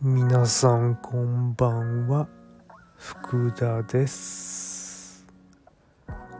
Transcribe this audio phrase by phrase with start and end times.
[0.00, 2.26] 皆さんこんばんは。
[2.96, 5.26] 福田です。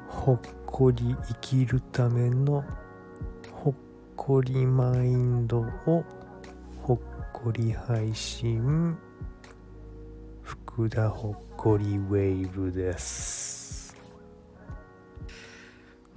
[0.09, 2.65] ほっこり生きるための
[3.53, 3.75] ほっ
[4.17, 6.05] こりマインドを
[6.81, 6.99] ほっ
[7.35, 8.97] こり配信。
[10.43, 13.95] 福田ほっこりウェーブです。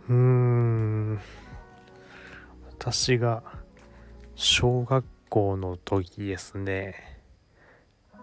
[0.08, 0.41] うーん。
[2.84, 3.44] 私が
[4.34, 6.96] 小学校の時ですね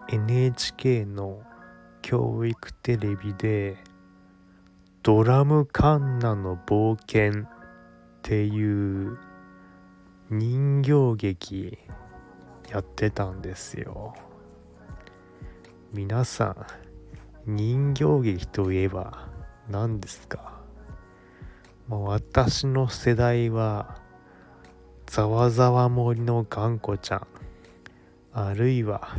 [0.09, 1.43] NHK の
[2.01, 3.77] 教育テレビで
[5.01, 7.47] 「ドラムカンナの冒険」っ
[8.21, 9.17] ていう
[10.29, 11.77] 人形劇
[12.69, 14.13] やってたんですよ。
[15.93, 16.67] 皆さ
[17.47, 19.29] ん人形劇といえば
[19.69, 20.59] 何ですか、
[21.87, 24.08] まあ、私の世代は
[25.09, 27.27] ざわざわ森の頑固ちゃん。
[28.31, 29.09] あるいは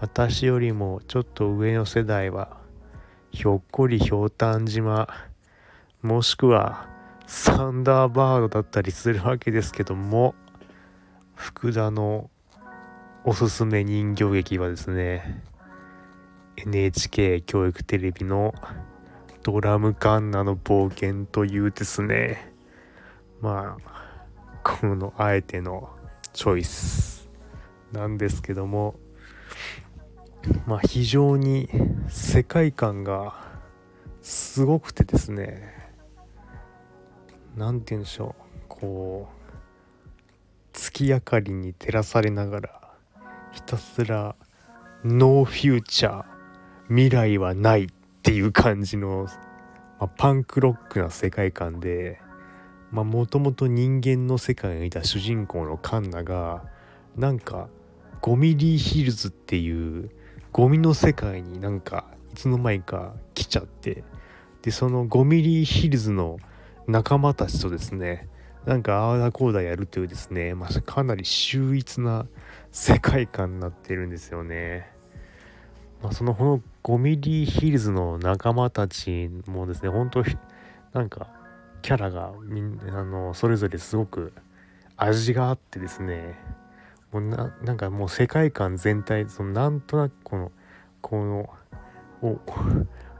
[0.00, 2.56] 私よりもちょっと上の世代は
[3.30, 5.08] ひょっこりひょうたん島
[6.02, 6.88] もしくは
[7.28, 10.34] サンダーバードだったりするわけですけども
[11.36, 12.28] 福田の
[13.22, 15.44] おすすめ人形劇はですね
[16.56, 18.52] NHK 教育テレビの
[19.44, 22.52] ドラムカンナの冒険というですね。
[23.40, 24.03] まあ
[24.64, 25.90] このあえての
[26.32, 27.28] チョイス
[27.92, 28.94] なんですけども
[30.66, 31.68] まあ非常に
[32.08, 33.34] 世界観が
[34.22, 35.92] すごくてですね
[37.56, 39.52] 何て言うんでしょうこう
[40.72, 42.80] 月明かりに照らされながら
[43.52, 44.34] ひたすら
[45.04, 46.24] ノーフューチャー
[46.88, 47.86] 未来はないっ
[48.22, 49.26] ていう感じの、
[50.00, 52.20] まあ、パンクロックな世界観で
[53.02, 56.62] もともと人間の世界にいた主人公のカンナが
[57.16, 57.68] なんか
[58.22, 60.10] 5ミリーヒルズっていう
[60.52, 64.04] ゴミの世界になんかいつの間にか来ちゃって
[64.62, 66.38] でその5ミリーヒルズの
[66.86, 68.28] 仲間たちとですね
[68.64, 72.26] なんかああだこうだやるというですね、まあ、かなり秀逸な
[72.70, 74.90] 世界観になってるんですよね。
[76.02, 80.22] まあ、そのこの5ミリヒルズの仲間たちもですね本当
[80.92, 81.28] なんか
[81.84, 84.32] キャラがみんあのそれぞれすごく
[84.96, 86.34] 味があってですね。
[87.12, 90.52] もうななんかもう世界観全体そのなんとなくこの
[91.02, 91.50] この
[92.22, 92.40] お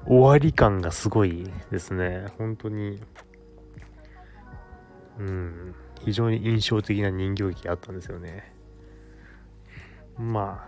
[0.07, 2.25] 終わり感がすごいですね。
[2.39, 3.03] 本当に。
[5.19, 5.75] うん。
[6.01, 8.51] 非常に印象的な人形劇があったんですよね。
[10.17, 10.67] ま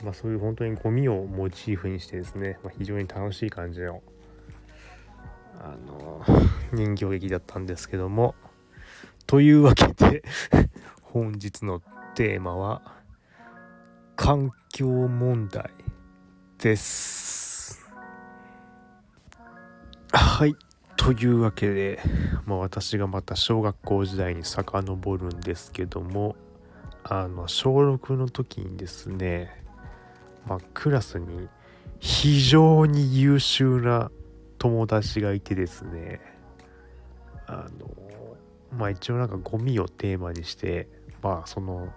[0.00, 4.02] あまあそういう本当にゴミをモチーフにしてですね、まあ、非常に楽しい感じの
[5.60, 6.22] あの
[6.72, 8.34] 人形劇だったんですけども。
[9.26, 10.22] というわけで
[11.02, 11.82] 本日の
[12.14, 12.82] テーマは
[14.14, 15.70] 環境問題
[16.58, 17.90] です。
[20.12, 20.56] はい。
[20.96, 22.00] というわけで、
[22.46, 26.36] まあ、私がまた小学校時代に遡るんですけども
[27.04, 29.62] あの小6の時にですね、
[30.46, 31.48] まあ、クラスに
[32.00, 34.10] 非常に優秀な
[34.66, 36.20] 友達がいてですね
[37.46, 37.88] あの
[38.76, 40.88] まあ一応なんかゴミをテーマにして
[41.22, 41.88] まあその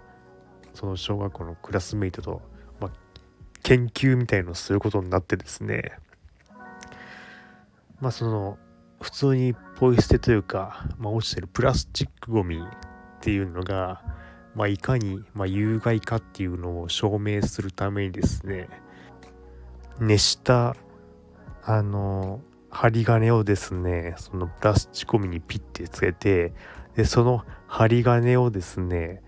[0.72, 2.40] その小学校のクラスメイトと、
[2.80, 2.90] まあ、
[3.64, 5.94] 研究みたいのをすることになってですね
[8.00, 8.56] まあその
[9.00, 12.60] 普通にポイ捨てというか、まあ、落ちてるプラスチックごみっ
[13.20, 14.00] ていうのが、
[14.54, 18.68] まあ、いかに、まあ、有害かっていうのを証明するためにですね
[19.98, 20.76] 熱した
[21.64, 26.52] あの針金をですねそのプラスチックごみにピッてつけて
[26.96, 29.22] でその針金をですね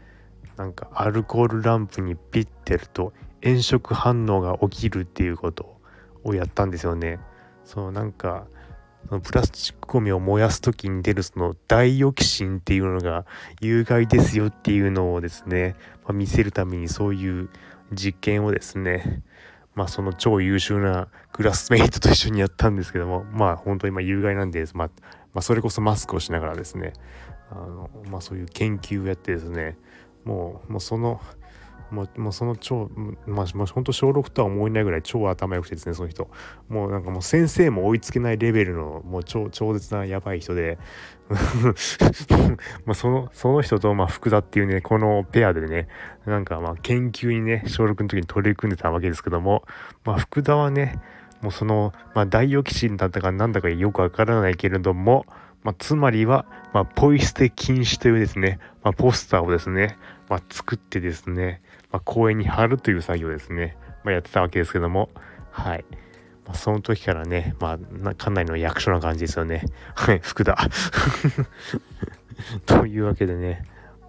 [0.56, 5.80] なんかアルコールランプにピッてやると炎色反応が起きるっていうこと
[6.24, 7.18] をやったんですよね。
[7.64, 8.46] そうなんか
[9.08, 13.26] そのプラスチックゴミを燃やす時に出るそのダイオキシンっていうのが
[13.60, 15.74] 有害ですよっていうのをですね、
[16.04, 17.50] まあ、見せるためにそういう
[17.92, 19.22] 実験をですね
[19.74, 24.90] まあその超優秀なクラスメイトと一緒にやったんですけどもまあ本当にま有害なんで、まあ、
[25.32, 26.92] まあ、それこそマスクをしながらですね
[27.50, 29.76] あの、まあ、そういう研究をやってですね
[30.24, 31.20] もうもうその
[31.92, 32.90] もうもうその超
[33.26, 36.28] まあ、まあ、本当小6とは思えないぐらい超頭良くてですねその人。
[36.68, 40.78] もうなんかもう先生も追いつけないレベルのもう超超絶なやばい人で。
[42.84, 45.88] まあそのその人とまあ福田っていうねこのペアでね
[46.26, 49.62] なんかまあ研究にね小6の時に取り組んでたわけですけども
[50.04, 51.00] まあ福田はね
[51.42, 55.26] もうその、まあ、ダイオキシンだったかなんだかよくわからないけれども、
[55.64, 59.98] まあ、つまりは、まあ、ポイ捨て禁止というですね、まあ、ポスターをですね、
[60.28, 61.60] まあ、作ってですね、
[61.92, 65.10] まあ、公園に貼るという作業ですね、まあ、やってたわけですけども、
[65.50, 65.84] はい。
[66.46, 69.64] まあ、その時からね、まあ、かなりの役所な感じですよね。
[69.94, 70.56] はい、福田。
[72.66, 73.64] というわけでね、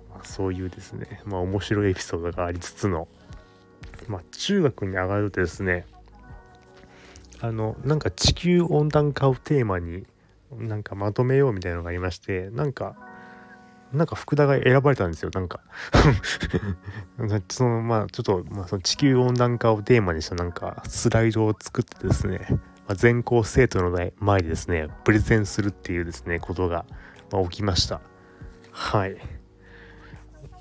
[0.10, 3.08] まあ、そういうですね、まあ、面白いエピソードがありつつの、
[4.08, 5.86] まあ、中学に上がるとですね、
[7.42, 10.06] あの、なんか地球温暖化をテーマに、
[10.58, 12.96] なんかまとめようみたいなのがありまして、なんか、
[13.94, 15.62] なんか福田が選ばれたんですよなんか。
[17.50, 22.58] そのまあちょっと、まあ、その地球温暖化をテーマにしたなんかスライドを作ってですね、ま
[22.90, 26.86] あ、全校生徒の前でですねプレゼンするっていうですねことが、
[27.32, 28.02] まあ、起きました。
[28.72, 29.18] はい。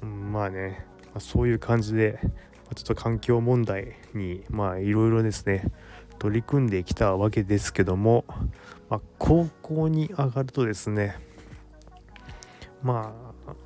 [0.03, 2.31] まあね、まあ、そういう感じで、ま
[2.73, 5.73] あ、ちょっと環境問題にまあいろいろですね
[6.19, 8.25] 取り組んできたわけですけども、
[8.91, 11.17] まあ、高校に上がるとですね
[12.83, 13.15] ま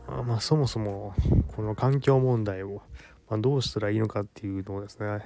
[0.08, 1.14] あ、まあ、そもそも
[1.54, 2.82] この環境問題を、
[3.28, 5.20] ま、どうしたらいいのかっていうのをですね、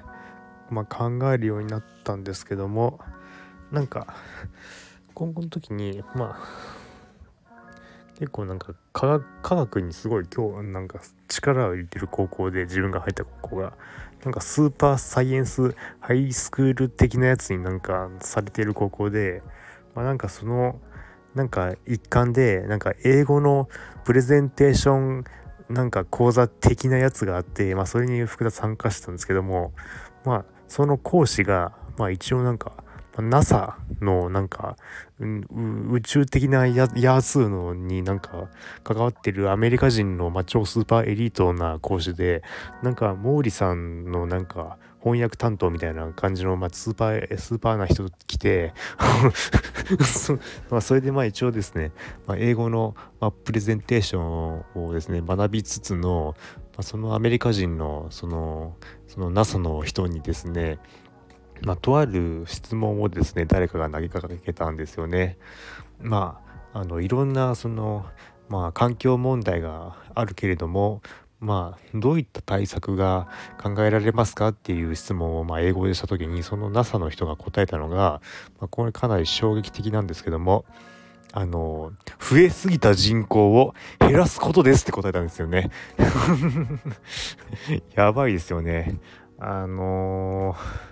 [0.71, 3.01] まあ、考えるようになったんですけども
[3.73, 4.15] なんか
[5.15, 6.81] 今後の時にまあ
[8.19, 13.73] 結構なんか科学科学にすごい今日なんか力を入れてる高校で自分が入った高校が
[14.25, 19.43] なんかスーパーサイエンスハイスクール的なやつになんかされてる高校で、
[19.95, 20.79] まあ、なんかその
[21.35, 23.69] なんか一環でなんか英語の
[24.05, 25.25] プレゼンテーション
[25.69, 29.73] なんか講座的なやつがあって、まあ、それに福田参加してたんですけども
[30.25, 32.85] まあその講師がまあ一応なんか
[33.21, 34.77] NASA のなんか、
[35.21, 38.49] 宇宙的なヤー数のになんか
[38.85, 42.43] 関わってるアメリカ人の、まあ、超スーパーエリートな講師で
[42.83, 48.73] なんか毛利さんのなんか翻訳担当みたいな感じの、まあ、スーパースーパーな人来て
[50.05, 50.35] そ,、
[50.71, 51.93] まあ、それでまあ一応ですね、
[52.27, 58.77] まあ、英語の、まあ、プレゼンテーションをですね学びつつの、まあ、そのアメリカ人のその
[59.07, 60.79] その NASA の人にですね
[61.63, 65.37] まあ、とある質問をですね誰かが投げかけたんですよね。
[66.01, 66.41] ま
[66.73, 68.07] ああのいろんなその、
[68.49, 71.03] まあ、環境問題があるけれども
[71.41, 73.29] まあどういった対策が
[73.61, 78.21] 考えられますかっていう質問をまあ英語でした時にその NASA の人が答えたのが、
[78.61, 80.65] まあ、これかなり衝撃的なんですけども
[81.33, 85.71] あの増えすぎた人口を減らすことですって答えたんですよね
[87.95, 89.01] やばいですよね
[89.39, 90.90] あのー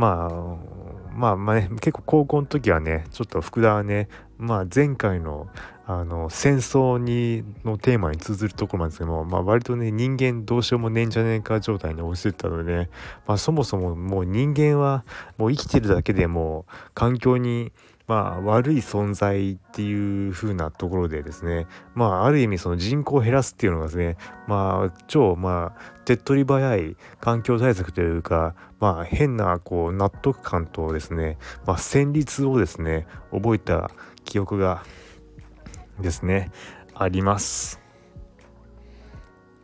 [0.00, 4.08] まあ、まあまあね、結構高校の時はね、ちょっと福田はね、
[4.38, 5.46] まあ前回の
[5.84, 12.90] あの戦争にのテーマに通ずるところなんですけども、まあ、割とね人間どうしようもねえんじゃねえか状態に落ちてたので、ね、
[13.26, 15.04] まあ、そもそももう人間は
[15.36, 16.64] もう生きてるだけでも
[16.94, 17.72] 環境に
[18.10, 24.16] まあ、悪い存在っていう風なところでですね、まあ、ある意味その人口を減らすっていうのがですね、
[24.48, 33.92] まあ、超、まあ、手っ取り早い環境対策というか、まあ、変な、こう、納得感とですね、まあ、旋律をですね、覚えた
[34.24, 34.82] 記憶が
[36.00, 36.50] ですね、
[36.96, 37.80] あります。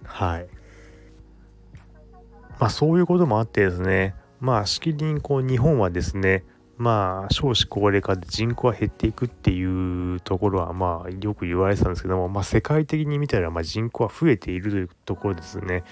[0.04, 0.46] はい。
[2.60, 6.44] まあ、そういうこともあってですね、まあ、しきりにこう、日本はですね、
[6.78, 15.84] まあ少子高齢化で人口は減っていくっていうところはまあよく言われてたんですけども、まあ、世界的に見たらま人口は増えているというところですね。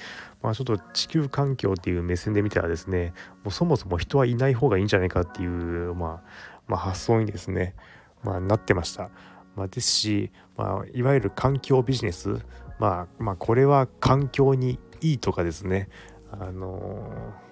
[0.43, 6.29] まあ、ちょっと地球環境っていう目線で見たらですねもうそもそも人はいない方がいいんじゃないかっていう、まあ、
[6.69, 7.75] まあ、発想にですね、
[8.23, 9.11] まあ、なってました。
[9.57, 12.41] まあ、ですし、まあ、いわゆる環境ビジネス、
[12.79, 15.89] まあ、まあこれは環境にいいとかですね
[16.33, 17.44] あのー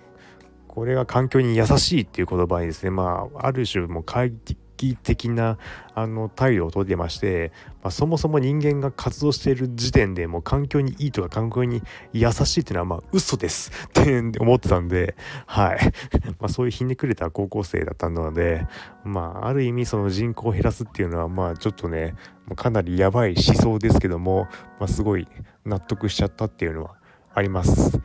[0.73, 5.59] これが環境に優しいっていう言葉にですねまあある種もう快適的な
[5.95, 7.52] あの態度をとってまして、
[7.83, 11.83] まあ、そもそも人間が活動している時点でもう環境にいいとか環境に
[12.14, 15.14] 優しいっていうのはまあ嘘ですって思ってたんで
[15.45, 15.79] はい
[16.41, 18.67] まあそういうひねくれた高校生だったので
[19.05, 22.14] まあある意味その人口を減らすっていうのはまあちょっとね
[22.57, 24.49] かなりやばい思想ですけども、
[24.81, 25.29] まあ、すごい
[25.67, 26.95] 納得しちゃったっていうのは
[27.35, 28.00] あります。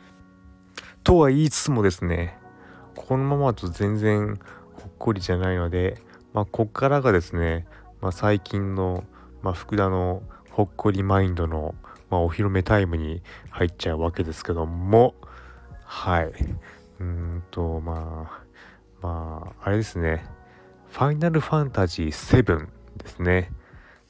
[1.02, 2.37] とは言いつつもですね
[2.98, 4.38] このままだと全然
[4.74, 6.02] ほっこりじゃないので、
[6.34, 7.66] まあ、こっからがですね、
[8.00, 9.04] まあ、最近の、
[9.40, 11.76] まあ、福田のほっこりマインドの、
[12.10, 15.14] ま、お披露目タイムに入っちゃうわけですけども
[15.84, 16.32] はい。
[17.00, 20.26] うんとまあまああれですね。
[20.90, 23.52] ファイナルファンタジー7ですね。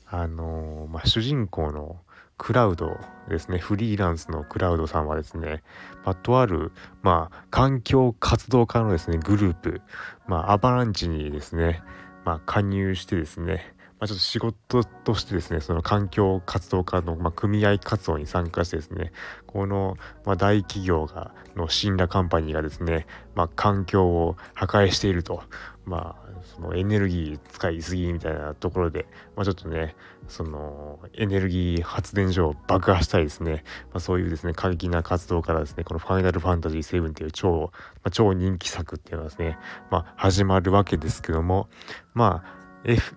[0.07, 1.99] あのまあ、主人公の
[2.39, 3.59] クラウドですね。
[3.59, 5.63] フリーランスのクラウドさんはですね、
[6.05, 9.83] まあ、とある、まあ、環境活動家のですねグループ、
[10.27, 11.83] まあ、アバランチにですね、
[12.25, 19.13] まあ、加入してですね、まあ、ちょっと仕事としてですねその環境活動家の、まあ、組合活動に参加してですね
[19.47, 25.43] この、まあ、大企業がの信頼カンパニーがですね、まあ、環境を破壊していると、
[25.85, 29.95] まあ、そのエネルギー使いすぎみたいなところで、まあ、ちょっとね
[30.27, 39.59] そのエネルギー発電所を爆破したりですね、まあ、そういうですね過激な活動からですねこの「ファイナルファンタジー7」っていう超、まあ、超人気作っていうのはですね、
[39.91, 41.69] まあ、始まるわけですけども
[42.15, 43.17] まあ F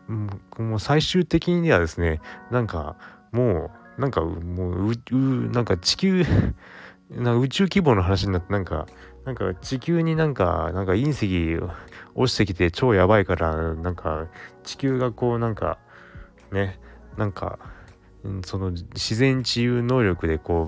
[0.57, 2.97] もう最終的にはですねなんか
[3.31, 6.23] もうなんかもううなんか地球
[7.11, 8.87] なんか宇宙規模の話になってなんか
[9.25, 11.73] なんか地球になんかなんか隕石
[12.15, 14.27] 落ちてきて超やばいからなんか
[14.63, 15.77] 地球がこうなんか
[16.51, 16.79] ね
[17.17, 17.59] なんか
[18.45, 20.67] その自然治癒能力でこ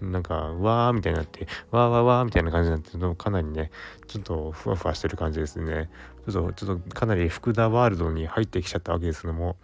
[0.00, 3.70] うなんかわーみたいになってわーわーわーみたいな感じになってかなりね
[4.06, 5.88] ちょっとふわふわしてる感じですね。
[6.28, 9.56] ちょっとちょっとかなり福田ワールドに入ってきちゃったわけですけども。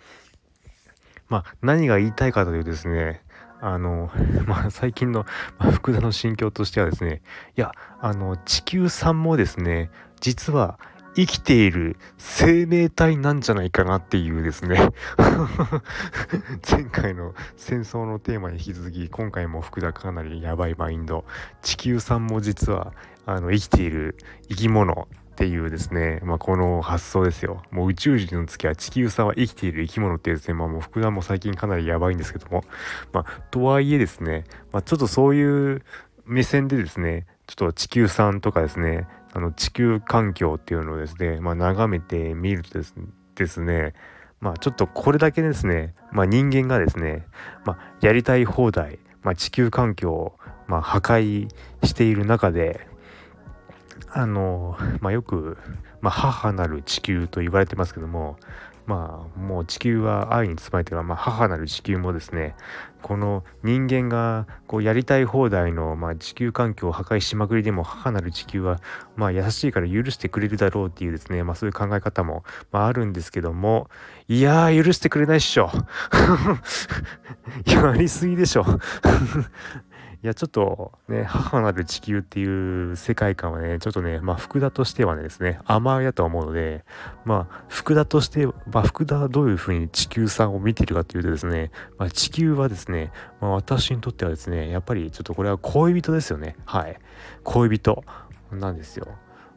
[1.29, 3.23] まあ何が言いたいかというとですね
[3.61, 4.11] あの、
[4.47, 5.25] まあ、最近の、
[5.59, 7.23] まあ、福田の心境としてはですね
[7.57, 10.79] いやあの地球さんもですね実は
[11.17, 14.91] 生きている生命体なんじゃないかなっていうですね
[16.71, 21.25] 前回の戦争のテーマに引き続き今回も福田かなりやばいマインド。
[21.63, 22.93] 地球さんも実は
[23.25, 24.17] あの生きている
[24.51, 27.63] 生き物っていうですね、まあ、この発想ですよ。
[27.71, 32.65] もう宇宙人の月は地球さんは生きている生き物っていうですね、まあ、もう福田も最近かなりやばいんですけども、
[33.13, 35.83] まあ、とはいえですね、まあ、ちょっとそういう
[36.25, 42.79] 目線でですね、ちょっと地球さんとかですね、あの地球環境っていうのをですね、まあ、眺めてみると
[43.35, 43.93] ですね
[44.41, 47.27] まあちょっとこれだけですね、まあ、人間がですね、
[47.67, 51.49] まあ、やりたい放題、まあ、地球環境を、まあ、破壊
[51.85, 52.89] している中で
[54.17, 55.59] あの、まあ、よく、
[56.01, 58.37] まあ、母なる地球と言われてますけども
[58.87, 62.55] まあもう地球は愛に包まれてる、まあ、母なる地球もですね
[63.03, 68.81] この人間がこうやりたい放題の、まあ、地球環境を破壊しまくりでも母なる地球は、
[69.17, 73.91] まあ、優しいから許してくれるだろうっていうですね、まあ、そういう考え方も、まあ、あるんですけども
[74.29, 75.71] いやー許してくれないっしょ。
[77.67, 78.65] やりすぎでしょ。
[80.23, 86.85] いやちょっとね 母なる地球っていう世界観はねちょっとねまあ福田としてはねですね甘いやと思うので
[87.25, 96.57] まあ福田としてまあ福田はどういうふうに地球さんを見てるかというとですね、まあ、地球はですね、まあ、私にとってはですねやっぱりちょっとこれは恋人ですよね。
[96.65, 96.99] はい。
[97.45, 98.05] 恋人
[98.51, 99.07] なんですよ。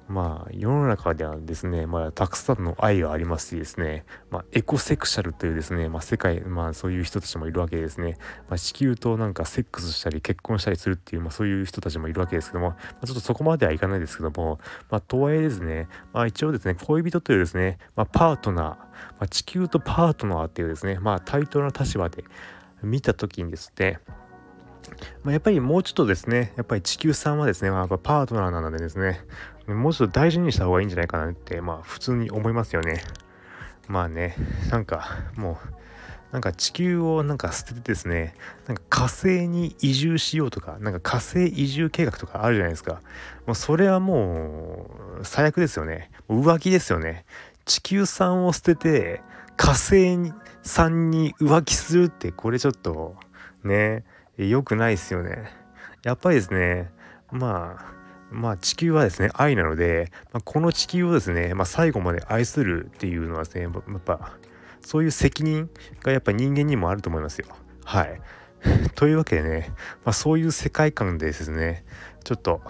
[0.09, 8.17] まあ世の中ではですね、まあ、たくさんの愛がありますしですね、まあ、エコセクシャルというですね、まあ、世界、まあ、そういう人たちもいるわけですね、
[8.49, 18.77] まあ、地球となんかセックスしたり結婚したりするっていう、まあ、そういう人たちもいるわけですけども、まあ、ちょっとそこまではいかないですけども、まあ、とはいえですね、まあ、一応ですね恋人というですね、まあ、パートナー、ま
[19.19, 22.23] あ、地球とパートナーっていうですね、まあ、対等な立場で
[22.81, 23.99] 見た時にですね
[25.23, 29.21] まあ、やっぱりもうちょっとですね、やっぱり地球さんはですね、まあ、パートナーなのでですね、
[29.67, 33.03] もうちょっと大事にした方がいいんじゃないかなって、まあ普通に思いますよね。
[33.87, 34.35] まあね、
[34.71, 35.79] なんかもう、
[36.31, 38.35] なんか地球をなんか捨ててですね、
[38.67, 43.01] なんか火星に移住しようとか、なんか火星移住計画とかあるじゃないですか。
[43.45, 44.89] もうそれはも
[45.21, 46.11] う最悪ですよね。
[46.29, 47.25] 浮気ですよね。
[47.65, 49.21] 地球産を捨てて
[49.57, 50.31] 火星
[50.63, 53.15] 産に浮気するってこれちょっと
[53.63, 54.03] ね、
[54.47, 55.51] 良くないですよね。
[56.03, 56.91] やっぱりですね、
[57.31, 57.93] まあ、
[58.31, 64.37] まあ地球はですね愛なので、まあ、この地球をですね、まあ、最後まで愛するっていうのはですねやっぱ
[64.81, 65.69] そういう責任
[66.03, 67.47] がやっぱ人間にもあると思いますよ。
[67.83, 68.21] はい。
[68.95, 71.85] というわけでね、まあ、そういう世界観でですね
[72.25, 72.61] ちょっと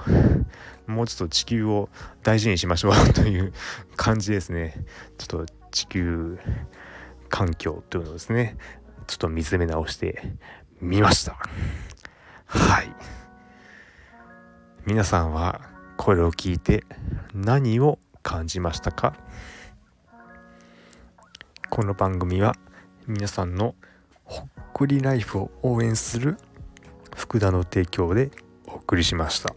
[0.86, 1.90] もうちょっと地球を
[2.24, 3.54] 大事にしましょうという
[3.96, 4.86] 感じですね。
[5.18, 6.38] ちょっと地球
[7.30, 8.58] 環境というのをですね
[9.08, 10.22] ちょっと見つめ直して
[10.82, 11.38] 見ました。
[12.46, 12.94] はい。
[14.86, 15.62] 皆さんは
[15.98, 16.84] これを聞いて
[17.34, 19.14] 何を感じましたか？
[21.70, 22.56] この番組は
[23.08, 23.76] 皆さんの
[24.24, 26.38] ほっこりライフを応援する
[27.16, 28.32] 福田の提供で
[28.66, 29.54] お送りしました。